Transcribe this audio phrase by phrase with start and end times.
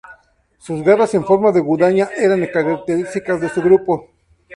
[0.57, 4.09] Sus garras en forma de guadaña eran características de su grupo.